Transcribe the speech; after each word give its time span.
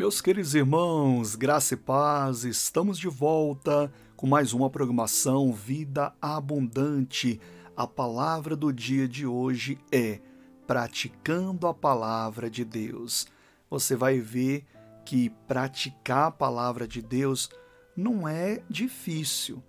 Meus 0.00 0.22
queridos 0.22 0.54
irmãos, 0.54 1.36
graça 1.36 1.74
e 1.74 1.76
paz, 1.76 2.44
estamos 2.44 2.98
de 2.98 3.06
volta 3.06 3.92
com 4.16 4.26
mais 4.26 4.54
uma 4.54 4.70
programação 4.70 5.52
Vida 5.52 6.14
Abundante. 6.22 7.38
A 7.76 7.86
palavra 7.86 8.56
do 8.56 8.72
dia 8.72 9.06
de 9.06 9.26
hoje 9.26 9.78
é 9.92 10.18
Praticando 10.66 11.66
a 11.66 11.74
Palavra 11.74 12.48
de 12.48 12.64
Deus. 12.64 13.26
Você 13.68 13.94
vai 13.94 14.20
ver 14.20 14.64
que 15.04 15.28
praticar 15.46 16.28
a 16.28 16.30
palavra 16.30 16.88
de 16.88 17.02
Deus 17.02 17.50
não 17.94 18.26
é 18.26 18.62
difícil. 18.70 19.62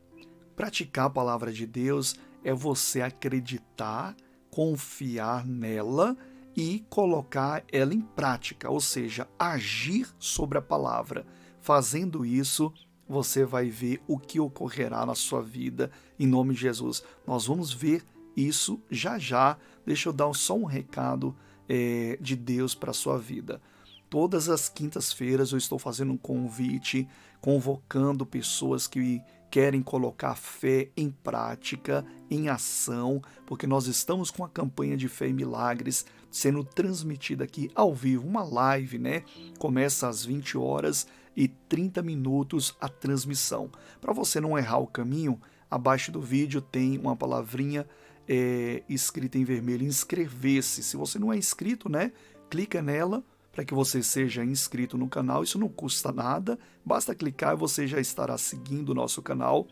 Praticar 0.55 1.07
a 1.07 1.09
palavra 1.09 1.51
de 1.51 1.67
Deus 1.67 2.15
é 2.41 2.53
você 2.53 3.01
acreditar, 3.01 4.15
confiar 4.49 5.45
nela 5.45 6.15
e 6.55 6.85
colocar 6.89 7.63
ela 7.71 7.93
em 7.93 8.01
prática, 8.01 8.69
ou 8.69 8.81
seja, 8.81 9.27
agir 9.39 10.07
sobre 10.19 10.57
a 10.57 10.61
palavra. 10.61 11.25
Fazendo 11.61 12.25
isso, 12.25 12.73
você 13.07 13.45
vai 13.45 13.69
ver 13.69 14.01
o 14.07 14.17
que 14.17 14.39
ocorrerá 14.39 15.05
na 15.05 15.15
sua 15.15 15.41
vida 15.41 15.91
em 16.19 16.27
nome 16.27 16.53
de 16.53 16.61
Jesus. 16.61 17.03
Nós 17.25 17.45
vamos 17.45 17.73
ver 17.73 18.03
isso 18.35 18.81
já 18.89 19.17
já. 19.19 19.57
Deixa 19.85 20.09
eu 20.09 20.13
dar 20.13 20.33
só 20.33 20.55
um 20.55 20.65
recado 20.65 21.35
é, 21.67 22.17
de 22.19 22.35
Deus 22.35 22.73
para 22.75 22.91
a 22.91 22.93
sua 22.93 23.17
vida. 23.17 23.61
Todas 24.11 24.49
as 24.49 24.67
quintas-feiras 24.67 25.53
eu 25.53 25.57
estou 25.57 25.79
fazendo 25.79 26.11
um 26.11 26.17
convite, 26.17 27.07
convocando 27.39 28.25
pessoas 28.25 28.85
que 28.85 29.21
querem 29.49 29.81
colocar 29.81 30.35
fé 30.35 30.89
em 30.97 31.09
prática, 31.09 32.05
em 32.29 32.49
ação, 32.49 33.21
porque 33.47 33.65
nós 33.65 33.87
estamos 33.87 34.29
com 34.29 34.43
a 34.43 34.49
campanha 34.49 34.97
de 34.97 35.07
fé 35.07 35.29
e 35.29 35.33
milagres 35.33 36.05
sendo 36.29 36.61
transmitida 36.61 37.45
aqui 37.45 37.71
ao 37.73 37.95
vivo, 37.95 38.27
uma 38.27 38.43
live, 38.43 38.99
né? 38.99 39.23
Começa 39.57 40.09
às 40.09 40.25
20 40.25 40.57
horas 40.57 41.07
e 41.33 41.47
30 41.47 42.01
minutos 42.01 42.75
a 42.81 42.89
transmissão. 42.89 43.71
Para 44.01 44.11
você 44.11 44.41
não 44.41 44.57
errar 44.57 44.79
o 44.79 44.87
caminho, 44.87 45.39
abaixo 45.69 46.11
do 46.11 46.19
vídeo 46.19 46.59
tem 46.59 46.97
uma 46.97 47.15
palavrinha 47.15 47.87
é, 48.27 48.83
escrita 48.89 49.37
em 49.37 49.45
vermelho, 49.45 49.87
inscrever-se. 49.87 50.83
Se 50.83 50.97
você 50.97 51.17
não 51.17 51.31
é 51.31 51.37
inscrito, 51.37 51.87
né? 51.87 52.11
Clica 52.49 52.81
nela 52.81 53.23
para 53.51 53.65
que 53.65 53.73
você 53.73 54.01
seja 54.01 54.43
inscrito 54.43 54.97
no 54.97 55.09
canal. 55.09 55.43
Isso 55.43 55.59
não 55.59 55.67
custa 55.67 56.11
nada, 56.11 56.57
basta 56.85 57.13
clicar 57.13 57.53
e 57.53 57.57
você 57.57 57.85
já 57.87 57.99
estará 57.99 58.37
seguindo 58.37 58.89
o 58.89 58.95
nosso 58.95 59.21
canal. 59.21 59.67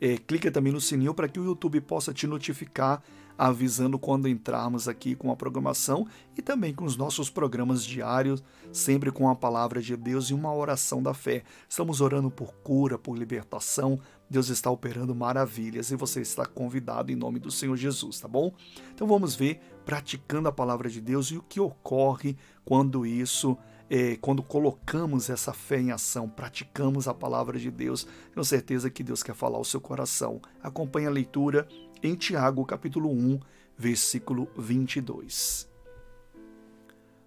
É, 0.00 0.16
clica 0.16 0.50
também 0.50 0.72
no 0.72 0.80
sininho 0.80 1.14
para 1.14 1.28
que 1.28 1.38
o 1.38 1.44
YouTube 1.44 1.80
possa 1.80 2.12
te 2.12 2.26
notificar, 2.26 3.00
avisando 3.38 3.98
quando 3.98 4.28
entrarmos 4.28 4.88
aqui 4.88 5.14
com 5.14 5.30
a 5.30 5.36
programação 5.36 6.06
e 6.36 6.42
também 6.42 6.74
com 6.74 6.84
os 6.84 6.96
nossos 6.96 7.30
programas 7.30 7.84
diários, 7.84 8.42
sempre 8.72 9.12
com 9.12 9.28
a 9.28 9.34
palavra 9.36 9.80
de 9.80 9.96
Deus 9.96 10.26
e 10.26 10.34
uma 10.34 10.52
oração 10.52 11.00
da 11.00 11.14
fé. 11.14 11.44
Estamos 11.68 12.00
orando 12.00 12.30
por 12.30 12.52
cura, 12.64 12.98
por 12.98 13.16
libertação. 13.16 14.00
Deus 14.32 14.48
está 14.48 14.70
operando 14.70 15.14
maravilhas 15.14 15.90
e 15.90 15.96
você 15.96 16.22
está 16.22 16.46
convidado 16.46 17.12
em 17.12 17.16
nome 17.16 17.38
do 17.38 17.50
Senhor 17.50 17.76
Jesus, 17.76 18.18
tá 18.18 18.26
bom? 18.26 18.52
Então 18.94 19.06
vamos 19.06 19.36
ver 19.36 19.60
praticando 19.84 20.48
a 20.48 20.52
palavra 20.52 20.88
de 20.88 21.00
Deus 21.00 21.26
e 21.26 21.36
o 21.36 21.42
que 21.42 21.60
ocorre 21.60 22.36
quando 22.64 23.04
isso 23.04 23.56
é, 23.90 24.16
quando 24.16 24.42
colocamos 24.42 25.28
essa 25.28 25.52
fé 25.52 25.78
em 25.78 25.92
ação, 25.92 26.26
praticamos 26.26 27.06
a 27.06 27.12
palavra 27.12 27.58
de 27.58 27.70
Deus, 27.70 28.06
tenho 28.32 28.42
certeza 28.42 28.88
que 28.88 29.02
Deus 29.04 29.22
quer 29.22 29.34
falar 29.34 29.58
ao 29.58 29.64
seu 29.64 29.82
coração. 29.82 30.40
Acompanhe 30.62 31.06
a 31.06 31.10
leitura 31.10 31.68
em 32.02 32.14
Tiago, 32.14 32.64
capítulo 32.64 33.10
1, 33.10 33.38
versículo 33.76 34.48
22. 34.56 35.68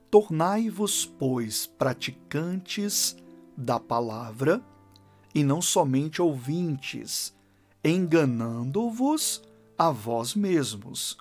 Tornai-vos, 0.10 1.06
pois, 1.06 1.68
praticantes 1.68 3.16
da 3.56 3.80
palavra, 3.80 4.60
e 5.36 5.44
não 5.44 5.62
somente 5.62 6.22
ouvintes, 6.22 7.36
enganando-vos 7.84 9.44
a 9.78 9.92
vós 9.92 10.34
mesmos. 10.34 11.18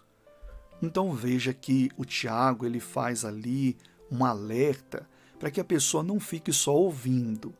Então 0.80 1.12
veja 1.12 1.52
que 1.52 1.91
o 1.97 2.04
Tiago 2.04 2.64
ele 2.64 2.78
faz 2.78 3.24
ali 3.24 3.76
um 4.08 4.24
alerta 4.24 5.08
para 5.38 5.50
que 5.50 5.60
a 5.60 5.64
pessoa 5.64 6.04
não 6.04 6.20
fique 6.20 6.53
só 6.53 6.74
ouvindo. 6.76 7.53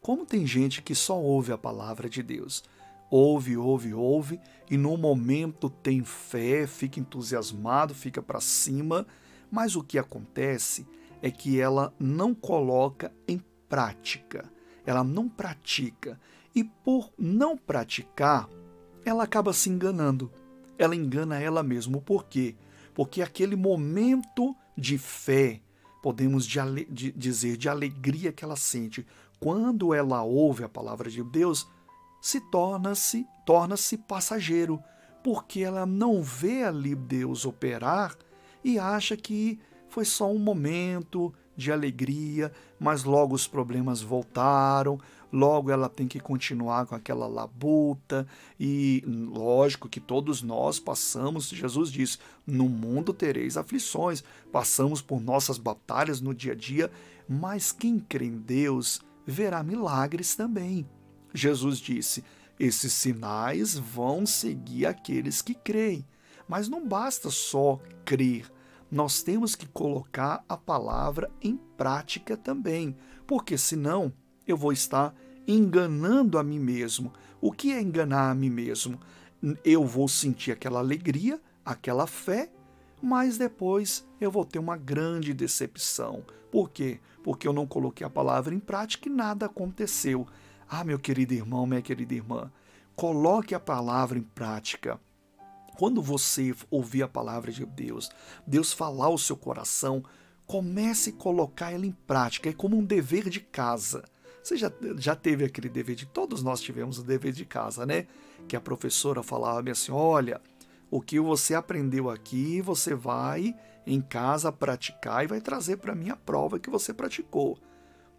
Como 0.00 0.26
tem 0.26 0.44
gente 0.44 0.82
que 0.82 0.94
só 0.94 1.16
ouve 1.16 1.52
a 1.52 1.58
palavra 1.58 2.08
de 2.10 2.20
Deus, 2.20 2.64
ouve, 3.08 3.56
ouve, 3.56 3.94
ouve, 3.94 4.40
e 4.68 4.76
no 4.76 4.96
momento 4.96 5.70
tem 5.70 6.02
fé, 6.02 6.66
fica 6.66 6.98
entusiasmado, 6.98 7.94
fica 7.94 8.20
para 8.20 8.40
cima, 8.40 9.06
mas 9.50 9.76
o 9.76 9.84
que 9.84 9.98
acontece 9.98 10.84
é 11.22 11.30
que 11.30 11.60
ela 11.60 11.94
não 12.00 12.34
coloca 12.34 13.12
em 13.28 13.40
prática, 13.68 14.50
ela 14.84 15.04
não 15.04 15.28
pratica, 15.28 16.20
e 16.54 16.64
por 16.64 17.10
não 17.18 17.56
praticar, 17.56 18.48
ela 19.04 19.24
acaba 19.24 19.52
se 19.52 19.70
enganando. 19.70 20.30
Ela 20.78 20.94
engana 20.94 21.40
ela 21.40 21.62
mesma. 21.62 22.00
Por 22.00 22.24
quê? 22.24 22.54
Porque 22.94 23.22
aquele 23.22 23.56
momento 23.56 24.54
de 24.76 24.98
fé, 24.98 25.60
podemos 26.02 26.46
de, 26.46 26.60
de 26.90 27.12
dizer 27.12 27.56
de 27.56 27.68
alegria 27.68 28.32
que 28.32 28.44
ela 28.44 28.56
sente 28.56 29.06
quando 29.40 29.92
ela 29.92 30.22
ouve 30.22 30.62
a 30.62 30.68
palavra 30.68 31.10
de 31.10 31.22
Deus, 31.22 31.68
se 32.20 32.40
torna-se 32.50 33.26
torna-se 33.44 33.98
passageiro, 33.98 34.80
porque 35.22 35.60
ela 35.60 35.84
não 35.84 36.22
vê 36.22 36.62
ali 36.62 36.94
Deus 36.94 37.44
operar 37.44 38.16
e 38.62 38.78
acha 38.78 39.16
que 39.16 39.58
foi 39.88 40.04
só 40.04 40.30
um 40.30 40.38
momento 40.38 41.34
de 41.56 41.70
alegria, 41.72 42.52
mas 42.78 43.04
logo 43.04 43.34
os 43.34 43.46
problemas 43.46 44.00
voltaram, 44.00 44.98
logo 45.32 45.70
ela 45.70 45.88
tem 45.88 46.08
que 46.08 46.20
continuar 46.20 46.86
com 46.86 46.94
aquela 46.94 47.26
labuta, 47.26 48.26
e 48.58 49.02
lógico 49.06 49.88
que 49.88 50.00
todos 50.00 50.42
nós 50.42 50.78
passamos, 50.78 51.48
Jesus 51.48 51.90
disse: 51.90 52.18
no 52.46 52.68
mundo 52.68 53.12
tereis 53.12 53.56
aflições, 53.56 54.22
passamos 54.50 55.00
por 55.00 55.20
nossas 55.20 55.58
batalhas 55.58 56.20
no 56.20 56.34
dia 56.34 56.52
a 56.52 56.56
dia, 56.56 56.90
mas 57.28 57.72
quem 57.72 57.98
crê 57.98 58.26
em 58.26 58.38
Deus 58.38 59.00
verá 59.26 59.62
milagres 59.62 60.34
também. 60.34 60.86
Jesus 61.34 61.78
disse: 61.78 62.24
esses 62.58 62.92
sinais 62.92 63.76
vão 63.76 64.24
seguir 64.24 64.86
aqueles 64.86 65.42
que 65.42 65.54
creem. 65.54 66.04
Mas 66.48 66.68
não 66.68 66.86
basta 66.86 67.30
só 67.30 67.80
crer, 68.04 68.52
nós 68.92 69.22
temos 69.22 69.56
que 69.56 69.66
colocar 69.66 70.44
a 70.46 70.54
palavra 70.54 71.30
em 71.40 71.56
prática 71.56 72.36
também, 72.36 72.94
porque 73.26 73.56
senão 73.56 74.12
eu 74.46 74.54
vou 74.54 74.70
estar 74.70 75.14
enganando 75.48 76.36
a 76.36 76.42
mim 76.42 76.58
mesmo. 76.58 77.10
O 77.40 77.50
que 77.50 77.72
é 77.72 77.80
enganar 77.80 78.30
a 78.30 78.34
mim 78.34 78.50
mesmo? 78.50 79.00
Eu 79.64 79.86
vou 79.86 80.06
sentir 80.08 80.52
aquela 80.52 80.80
alegria, 80.80 81.40
aquela 81.64 82.06
fé, 82.06 82.50
mas 83.00 83.38
depois 83.38 84.06
eu 84.20 84.30
vou 84.30 84.44
ter 84.44 84.58
uma 84.58 84.76
grande 84.76 85.32
decepção. 85.32 86.22
Por 86.50 86.68
quê? 86.68 87.00
Porque 87.24 87.48
eu 87.48 87.52
não 87.54 87.66
coloquei 87.66 88.06
a 88.06 88.10
palavra 88.10 88.54
em 88.54 88.60
prática 88.60 89.08
e 89.08 89.12
nada 89.12 89.46
aconteceu. 89.46 90.26
Ah, 90.68 90.84
meu 90.84 90.98
querido 90.98 91.32
irmão, 91.32 91.66
minha 91.66 91.80
querida 91.80 92.12
irmã, 92.12 92.52
coloque 92.94 93.54
a 93.54 93.60
palavra 93.60 94.18
em 94.18 94.22
prática. 94.22 95.00
Quando 95.78 96.02
você 96.02 96.54
ouvir 96.70 97.02
a 97.02 97.08
palavra 97.08 97.50
de 97.50 97.64
Deus, 97.64 98.10
Deus 98.46 98.72
falar 98.72 99.06
ao 99.06 99.18
seu 99.18 99.36
coração, 99.36 100.04
comece 100.46 101.10
a 101.10 101.12
colocar 101.14 101.72
ela 101.72 101.86
em 101.86 101.92
prática. 101.92 102.48
É 102.48 102.52
como 102.52 102.76
um 102.76 102.84
dever 102.84 103.28
de 103.28 103.40
casa. 103.40 104.04
Você 104.42 104.56
já, 104.56 104.70
já 104.98 105.14
teve 105.14 105.44
aquele 105.44 105.68
dever 105.68 105.94
de. 105.94 106.06
Todos 106.06 106.42
nós 106.42 106.60
tivemos 106.60 106.98
o 106.98 107.02
dever 107.02 107.32
de 107.32 107.44
casa, 107.44 107.86
né? 107.86 108.06
Que 108.48 108.56
a 108.56 108.60
professora 108.60 109.22
falava 109.22 109.70
assim: 109.70 109.92
olha, 109.92 110.40
o 110.90 111.00
que 111.00 111.18
você 111.20 111.54
aprendeu 111.54 112.10
aqui, 112.10 112.60
você 112.60 112.94
vai 112.94 113.54
em 113.86 114.00
casa 114.00 114.52
praticar 114.52 115.24
e 115.24 115.28
vai 115.28 115.40
trazer 115.40 115.76
para 115.78 115.94
mim 115.94 116.10
a 116.10 116.16
prova 116.16 116.58
que 116.58 116.70
você 116.70 116.92
praticou. 116.92 117.58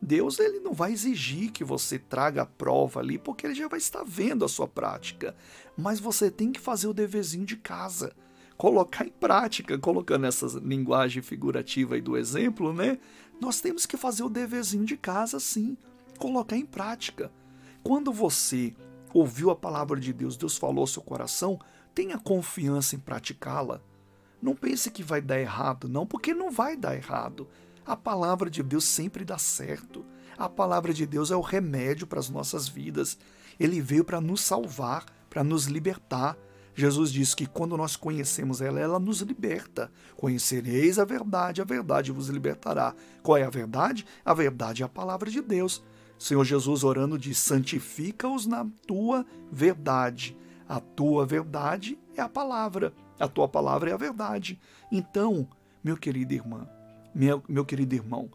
Deus 0.04 0.38
ele 0.38 0.60
não 0.60 0.74
vai 0.74 0.92
exigir 0.92 1.52
que 1.52 1.64
você 1.64 1.98
traga 1.98 2.44
a 2.44 2.46
prova 2.46 3.00
ali, 3.00 3.18
porque 3.18 3.48
ele 3.48 3.56
já 3.56 3.68
vai 3.68 3.80
estar 3.80 4.04
vendo 4.04 4.44
a 4.44 4.50
sua 4.50 4.68
prática. 4.68 5.36
Mas 5.78 6.00
você 6.00 6.30
tem 6.30 6.52
que 6.52 6.60
fazer 6.60 6.88
o 6.88 6.94
deverzinho 6.94 7.46
de 7.46 7.56
casa, 7.56 8.14
colocar 8.58 9.06
em 9.06 9.12
prática, 9.12 9.78
colocando 9.80 10.26
essa 10.26 10.46
linguagem 10.60 11.24
figurativa 11.24 11.96
aí 11.96 12.02
do 12.02 12.18
exemplo, 12.18 12.74
né? 12.74 13.00
Nós 13.40 13.62
temos 13.62 13.86
que 13.86 13.98
fazer 13.98 14.24
o 14.24 14.30
deverzinho 14.30 14.86
de 14.86 14.98
casa 14.98 15.40
sim 15.40 15.78
colocar 16.18 16.56
em 16.56 16.66
prática. 16.66 17.32
Quando 17.84 18.12
você 18.14 18.74
ouviu 19.14 19.50
a 19.50 19.56
palavra 19.56 20.00
de 20.00 20.14
Deus, 20.14 20.38
Deus 20.38 20.58
falou 20.58 20.82
ao 20.82 20.88
seu 20.88 21.02
coração, 21.02 21.60
tenha 21.94 22.18
confiança 22.18 22.96
em 22.96 23.00
praticá-la. 23.00 23.82
Não 24.42 24.56
pense 24.56 24.92
que 24.92 25.04
vai 25.04 25.22
dar 25.22 25.40
errado, 25.40 25.88
não, 25.88 26.06
porque 26.06 26.34
não 26.34 26.52
vai 26.52 26.76
dar 26.76 26.96
errado. 26.96 27.48
A 27.86 27.96
palavra 27.96 28.50
de 28.50 28.64
Deus 28.64 28.86
sempre 28.86 29.26
dá 29.26 29.38
certo. 29.38 30.06
A 30.38 30.48
palavra 30.48 30.94
de 30.94 31.06
Deus 31.06 31.32
é 31.32 31.36
o 31.36 31.42
remédio 31.42 32.08
para 32.08 32.20
as 32.20 32.30
nossas 32.30 32.68
vidas. 32.68 33.18
Ele 33.60 33.82
veio 33.82 34.04
para 34.04 34.22
nos 34.22 34.42
salvar, 34.42 35.06
para 35.30 35.44
nos 35.44 35.66
libertar. 35.66 36.38
Jesus 36.76 37.12
diz 37.12 37.36
que 37.36 37.46
quando 37.46 37.78
nós 37.78 37.96
conhecemos 37.96 38.62
ela, 38.62 38.80
ela 38.80 39.00
nos 39.00 39.22
liberta. 39.22 39.92
Conhecereis 40.16 40.98
a 40.98 41.06
verdade, 41.06 41.62
a 41.62 41.66
verdade 41.66 42.12
vos 42.12 42.30
libertará. 42.30 42.96
Qual 43.22 43.38
é 43.38 43.44
a 43.44 43.50
verdade? 43.50 44.06
A 44.26 44.34
verdade 44.34 44.82
é 44.82 44.86
a 44.86 44.90
palavra 44.90 45.30
de 45.30 45.42
Deus. 45.42 45.84
Senhor 46.18 46.44
Jesus 46.46 46.84
orando 46.84 47.18
diz: 47.18 47.38
santifica-os 47.38 48.46
na 48.46 48.66
tua 48.88 49.26
verdade. 49.52 50.36
A 50.68 50.80
tua 50.80 51.26
verdade 51.26 52.00
é 52.16 52.22
a 52.22 52.30
palavra. 52.30 52.94
A 53.20 53.28
tua 53.28 53.48
palavra 53.48 53.92
é 53.92 53.94
a 53.94 53.98
verdade. 53.98 54.60
Então, 54.92 55.48
meu 55.84 55.98
querido 55.98 56.34
irmão, 56.34 56.68
meu, 57.14 57.44
meu 57.48 57.66
querido 57.66 57.96
irmão, 57.96 58.30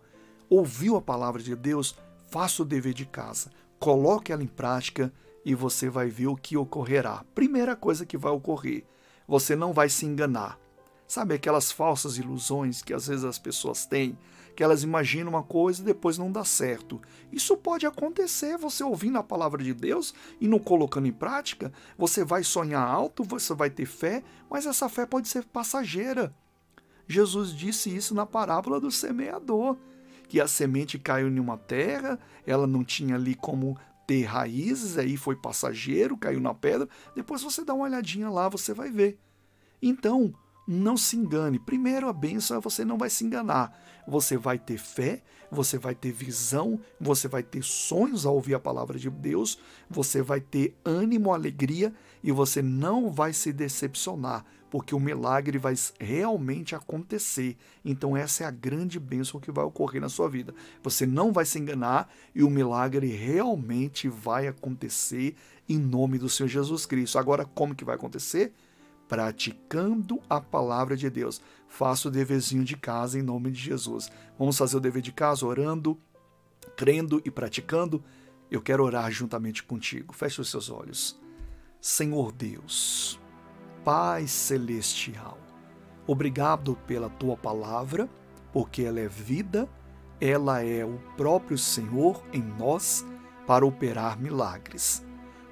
ouviu 0.48 0.96
a 0.96 1.02
palavra 1.02 1.42
de 1.42 1.54
Deus? 1.56 1.96
Faça 2.30 2.62
o 2.62 2.66
dever 2.66 2.94
de 2.94 3.06
casa. 3.06 3.50
Coloque 3.78 4.32
ela 4.32 4.42
em 4.42 4.46
prática 4.46 5.12
e 5.44 5.54
você 5.54 5.88
vai 5.88 6.08
ver 6.08 6.26
o 6.26 6.36
que 6.36 6.56
ocorrerá. 6.56 7.24
Primeira 7.34 7.74
coisa 7.74 8.04
que 8.04 8.16
vai 8.16 8.32
ocorrer: 8.32 8.84
você 9.26 9.56
não 9.56 9.72
vai 9.72 9.88
se 9.88 10.04
enganar. 10.04 10.58
Sabe 11.06 11.34
aquelas 11.34 11.72
falsas 11.72 12.18
ilusões 12.18 12.82
que 12.82 12.92
às 12.92 13.06
vezes 13.06 13.24
as 13.24 13.38
pessoas 13.38 13.86
têm, 13.86 14.18
que 14.54 14.62
elas 14.62 14.82
imaginam 14.82 15.30
uma 15.30 15.42
coisa 15.42 15.80
e 15.80 15.84
depois 15.84 16.18
não 16.18 16.30
dá 16.30 16.44
certo. 16.44 17.00
Isso 17.32 17.56
pode 17.56 17.86
acontecer, 17.86 18.58
você 18.58 18.84
ouvindo 18.84 19.16
a 19.16 19.22
palavra 19.22 19.64
de 19.64 19.72
Deus 19.72 20.12
e 20.38 20.46
não 20.46 20.58
colocando 20.58 21.06
em 21.06 21.12
prática, 21.12 21.72
você 21.96 22.24
vai 22.24 22.44
sonhar 22.44 22.86
alto, 22.86 23.24
você 23.24 23.54
vai 23.54 23.70
ter 23.70 23.86
fé, 23.86 24.22
mas 24.50 24.66
essa 24.66 24.86
fé 24.88 25.06
pode 25.06 25.28
ser 25.28 25.46
passageira. 25.46 26.34
Jesus 27.08 27.52
disse 27.54 27.94
isso 27.94 28.14
na 28.14 28.26
parábola 28.26 28.78
do 28.78 28.90
semeador, 28.90 29.76
que 30.28 30.40
a 30.40 30.46
semente 30.46 30.98
caiu 30.98 31.28
em 31.28 31.40
uma 31.40 31.56
terra, 31.56 32.18
ela 32.46 32.66
não 32.66 32.84
tinha 32.84 33.14
ali 33.14 33.34
como 33.34 33.78
ter 34.06 34.24
raízes, 34.24 34.98
aí 34.98 35.16
foi 35.16 35.34
passageiro, 35.36 36.16
caiu 36.16 36.40
na 36.40 36.54
pedra. 36.54 36.88
Depois 37.14 37.42
você 37.42 37.64
dá 37.64 37.74
uma 37.74 37.84
olhadinha 37.84 38.28
lá, 38.28 38.48
você 38.48 38.74
vai 38.74 38.90
ver. 38.90 39.18
Então, 39.80 40.34
não 40.66 40.98
se 40.98 41.16
engane. 41.16 41.58
Primeiro, 41.58 42.08
a 42.08 42.12
bênção 42.12 42.58
é 42.58 42.60
você 42.60 42.84
não 42.84 42.98
vai 42.98 43.08
se 43.08 43.24
enganar. 43.24 43.74
Você 44.06 44.36
vai 44.36 44.58
ter 44.58 44.76
fé, 44.78 45.22
você 45.50 45.78
vai 45.78 45.94
ter 45.94 46.12
visão, 46.12 46.78
você 47.00 47.26
vai 47.26 47.42
ter 47.42 47.62
sonhos 47.62 48.26
ao 48.26 48.34
ouvir 48.34 48.54
a 48.54 48.60
palavra 48.60 48.98
de 48.98 49.08
Deus, 49.08 49.58
você 49.88 50.20
vai 50.20 50.40
ter 50.40 50.76
ânimo, 50.84 51.32
alegria 51.32 51.92
e 52.22 52.30
você 52.30 52.60
não 52.60 53.10
vai 53.10 53.32
se 53.32 53.52
decepcionar, 53.52 54.44
porque 54.70 54.94
o 54.94 55.00
milagre 55.00 55.58
vai 55.58 55.74
realmente 55.98 56.74
acontecer. 56.74 57.56
Então, 57.84 58.16
essa 58.16 58.44
é 58.44 58.46
a 58.46 58.50
grande 58.50 59.00
bênção 59.00 59.40
que 59.40 59.50
vai 59.50 59.64
ocorrer 59.64 60.00
na 60.00 60.08
sua 60.08 60.28
vida. 60.28 60.54
Você 60.82 61.06
não 61.06 61.32
vai 61.32 61.44
se 61.44 61.58
enganar 61.58 62.12
e 62.34 62.42
o 62.42 62.50
milagre 62.50 63.08
realmente 63.08 64.08
vai 64.08 64.46
acontecer 64.46 65.34
em 65.68 65.78
nome 65.78 66.18
do 66.18 66.28
Senhor 66.28 66.48
Jesus 66.48 66.86
Cristo. 66.86 67.18
Agora, 67.18 67.44
como 67.44 67.74
que 67.74 67.84
vai 67.84 67.94
acontecer? 67.94 68.52
praticando 69.08 70.20
a 70.28 70.40
palavra 70.40 70.96
de 70.96 71.08
Deus. 71.08 71.40
Faça 71.66 72.08
o 72.08 72.10
deverzinho 72.10 72.62
de 72.62 72.76
casa 72.76 73.18
em 73.18 73.22
nome 73.22 73.50
de 73.50 73.58
Jesus. 73.58 74.10
Vamos 74.38 74.58
fazer 74.58 74.76
o 74.76 74.80
dever 74.80 75.02
de 75.02 75.12
casa 75.12 75.46
orando, 75.46 75.98
crendo 76.76 77.20
e 77.24 77.30
praticando. 77.30 78.04
Eu 78.50 78.60
quero 78.60 78.84
orar 78.84 79.10
juntamente 79.10 79.62
contigo. 79.62 80.12
Feche 80.12 80.40
os 80.40 80.50
seus 80.50 80.70
olhos. 80.70 81.18
Senhor 81.80 82.32
Deus, 82.32 83.18
Pai 83.90 84.26
celestial, 84.26 85.38
obrigado 86.06 86.76
pela 86.86 87.08
tua 87.08 87.38
palavra, 87.38 88.06
porque 88.52 88.82
ela 88.82 89.00
é 89.00 89.08
vida, 89.08 89.66
ela 90.20 90.62
é 90.62 90.84
o 90.84 90.98
próprio 91.16 91.56
Senhor 91.56 92.22
em 92.30 92.42
nós 92.42 93.02
para 93.46 93.64
operar 93.64 94.20
milagres. 94.20 95.02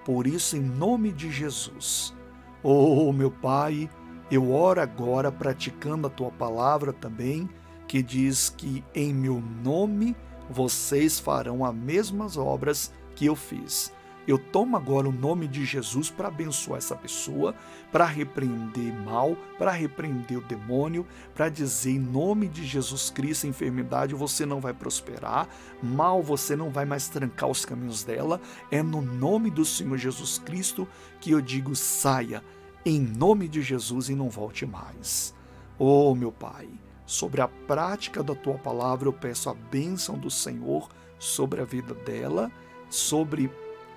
Por 0.04 0.26
isso, 0.26 0.54
em 0.54 0.60
nome 0.60 1.12
de 1.12 1.32
Jesus, 1.32 2.14
Oh, 2.62 3.10
meu 3.10 3.30
Pai, 3.30 3.88
eu 4.30 4.52
oro 4.52 4.82
agora 4.82 5.32
praticando 5.32 6.06
a 6.06 6.10
tua 6.10 6.30
palavra 6.30 6.92
também, 6.92 7.48
que 7.88 8.02
diz 8.02 8.50
que 8.50 8.84
em 8.94 9.14
meu 9.14 9.42
nome 9.64 10.14
vocês 10.50 11.18
farão 11.18 11.64
as 11.64 11.74
mesmas 11.74 12.36
obras 12.36 12.92
que 13.14 13.24
eu 13.24 13.34
fiz. 13.34 13.95
Eu 14.26 14.38
tomo 14.38 14.76
agora 14.76 15.08
o 15.08 15.12
nome 15.12 15.46
de 15.46 15.64
Jesus 15.64 16.10
para 16.10 16.28
abençoar 16.28 16.78
essa 16.78 16.96
pessoa, 16.96 17.54
para 17.92 18.04
repreender 18.04 18.92
mal, 19.04 19.36
para 19.56 19.70
repreender 19.70 20.38
o 20.38 20.42
demônio, 20.42 21.06
para 21.32 21.48
dizer 21.48 21.92
em 21.92 21.98
nome 21.98 22.48
de 22.48 22.66
Jesus 22.66 23.08
Cristo, 23.08 23.46
enfermidade 23.46 24.14
você 24.14 24.44
não 24.44 24.60
vai 24.60 24.74
prosperar, 24.74 25.48
mal 25.80 26.22
você 26.22 26.56
não 26.56 26.70
vai 26.70 26.84
mais 26.84 27.08
trancar 27.08 27.48
os 27.48 27.64
caminhos 27.64 28.02
dela. 28.02 28.40
É 28.70 28.82
no 28.82 29.00
nome 29.00 29.48
do 29.48 29.64
Senhor 29.64 29.96
Jesus 29.96 30.38
Cristo 30.38 30.88
que 31.20 31.30
eu 31.30 31.40
digo 31.40 31.76
saia, 31.76 32.42
em 32.84 33.00
nome 33.00 33.46
de 33.46 33.62
Jesus 33.62 34.08
e 34.08 34.14
não 34.14 34.28
volte 34.28 34.66
mais. 34.66 35.34
Oh, 35.78 36.14
meu 36.14 36.32
Pai, 36.32 36.68
sobre 37.04 37.40
a 37.40 37.46
prática 37.46 38.22
da 38.22 38.34
tua 38.34 38.54
palavra 38.54 39.08
eu 39.08 39.12
peço 39.12 39.48
a 39.48 39.54
bênção 39.54 40.18
do 40.18 40.30
Senhor 40.30 40.88
sobre 41.18 41.60
a 41.60 41.64
vida 41.64 41.94
dela, 41.94 42.50
sobre 42.90 43.50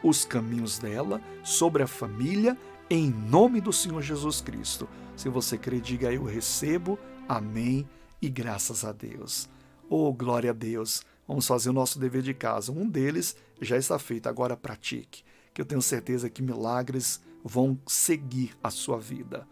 os 0.03 0.25
caminhos 0.25 0.79
dela, 0.79 1.21
sobre 1.43 1.83
a 1.83 1.87
família, 1.87 2.57
em 2.89 3.09
nome 3.09 3.61
do 3.61 3.71
Senhor 3.71 4.01
Jesus 4.01 4.41
Cristo. 4.41 4.87
Se 5.15 5.29
você 5.29 5.57
crê, 5.57 5.79
diga 5.79 6.11
eu 6.11 6.23
recebo, 6.23 6.97
amém 7.27 7.87
e 8.21 8.29
graças 8.29 8.83
a 8.83 8.91
Deus. 8.91 9.49
Oh, 9.89 10.13
glória 10.13 10.51
a 10.51 10.53
Deus. 10.53 11.03
Vamos 11.27 11.45
fazer 11.45 11.69
o 11.69 11.73
nosso 11.73 11.99
dever 11.99 12.21
de 12.21 12.33
casa. 12.33 12.71
Um 12.71 12.87
deles 12.87 13.35
já 13.61 13.77
está 13.77 13.99
feito, 13.99 14.27
agora 14.27 14.57
pratique, 14.57 15.23
que 15.53 15.61
eu 15.61 15.65
tenho 15.65 15.81
certeza 15.81 16.29
que 16.29 16.41
milagres 16.41 17.21
vão 17.43 17.77
seguir 17.85 18.55
a 18.63 18.69
sua 18.69 18.97
vida. 18.97 19.47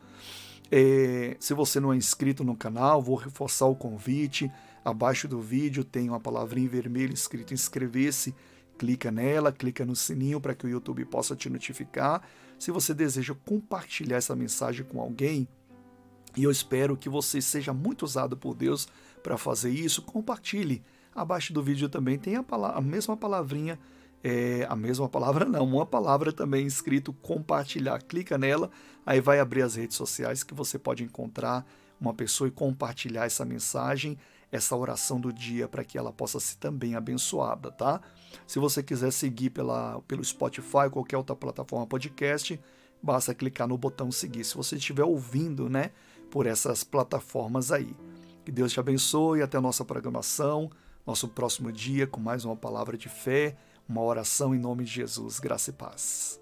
É, 0.72 1.38
se 1.40 1.54
você 1.54 1.80
não 1.80 1.94
é 1.94 1.96
inscrito 1.96 2.44
no 2.44 2.56
canal, 2.56 3.02
vou 3.02 3.16
reforçar 3.16 3.68
o 3.68 3.76
convite. 3.76 4.52
Abaixo 4.84 5.28
do 5.28 5.42
vídeo 5.42 5.84
tem 5.84 6.10
uma 6.10 6.20
palavrinha 6.20 6.66
em 6.66 6.70
vermelho 6.70 7.14
escrito 7.14 7.54
inscrever-se 7.54 8.34
clica 8.78 9.12
nela, 9.12 9.52
clica 9.52 9.86
no 9.86 9.96
sininho 9.96 10.40
para 10.40 10.54
que 10.54 10.66
o 10.66 10.70
YouTube 10.70 11.04
possa 11.06 11.36
te 11.36 11.50
notificar. 11.50 12.22
Se 12.60 12.72
você 12.72 12.94
deseja 12.94 13.36
compartilhar 13.46 14.18
essa 14.18 14.36
mensagem 14.36 14.86
com 14.86 15.02
alguém, 15.02 15.48
e 16.36 16.44
eu 16.44 16.52
espero 16.52 16.96
que 16.96 17.10
você 17.10 17.42
seja 17.42 17.74
muito 17.74 18.04
usado 18.04 18.38
por 18.38 18.54
Deus 18.56 18.88
para 19.24 19.38
fazer 19.38 19.72
isso, 19.72 20.02
compartilhe. 20.02 20.84
Abaixo 21.14 21.52
do 21.52 21.64
vídeo 21.64 21.90
também 21.90 22.18
tem 22.18 22.36
a, 22.36 22.44
palavra, 22.44 22.78
a 22.78 22.82
mesma 22.82 23.18
palavrinha, 23.18 23.80
é, 24.24 24.66
a 24.70 24.76
mesma 24.76 25.10
palavra 25.10 25.46
não, 25.46 25.66
uma 25.66 25.86
palavra 25.86 26.32
também 26.32 26.68
escrito 26.68 27.12
compartilhar. 27.12 28.02
Clica 28.04 28.38
nela, 28.38 28.70
aí 29.06 29.20
vai 29.20 29.40
abrir 29.40 29.64
as 29.64 29.76
redes 29.76 29.98
sociais 29.98 30.44
que 30.44 30.54
você 30.54 30.78
pode 30.78 31.04
encontrar 31.04 31.66
uma 32.00 32.14
pessoa 32.14 32.48
e 32.48 32.52
compartilhar 32.52 33.26
essa 33.26 33.44
mensagem 33.44 34.18
essa 34.52 34.76
oração 34.76 35.20
do 35.20 35.32
dia 35.32 35.68
para 35.68 35.84
que 35.84 35.98
ela 35.98 36.12
possa 36.12 36.40
ser 36.40 36.58
também 36.58 36.96
abençoada, 36.96 37.72
tá? 37.72 38.02
Se 38.46 38.60
você 38.60 38.82
quiser 38.82 39.12
seguir 39.12 39.50
pela, 39.50 40.02
pelo 40.08 40.24
Spotify 40.24 40.90
qualquer 40.92 41.18
outra 41.18 41.36
plataforma 41.36 41.86
podcast, 41.86 42.60
basta 43.02 43.34
clicar 43.34 43.68
no 43.68 43.78
botão 43.78 44.12
seguir. 44.12 44.44
Se 44.44 44.56
você 44.56 44.76
estiver 44.76 45.04
ouvindo, 45.04 45.70
né, 45.70 45.92
por 46.30 46.46
essas 46.46 46.84
plataformas 46.84 47.72
aí. 47.72 47.96
Que 48.46 48.52
Deus 48.52 48.72
te 48.72 48.80
abençoe 48.80 49.42
até 49.42 49.58
a 49.58 49.62
nossa 49.62 49.84
programação, 49.84 50.70
nosso 51.06 51.28
próximo 51.28 51.72
dia 51.72 52.08
com 52.08 52.20
mais 52.20 52.46
uma 52.46 52.56
palavra 52.56 52.98
de 52.98 53.10
fé, 53.10 53.58
uma 53.88 54.02
oração 54.02 54.56
em 54.56 54.60
nome 54.60 54.84
de 54.86 54.92
Jesus. 54.92 55.40
Graça 55.40 55.70
e 55.70 55.74
paz. 55.74 56.42